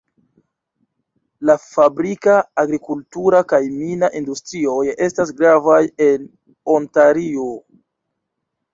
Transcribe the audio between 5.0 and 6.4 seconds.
estas gravaj en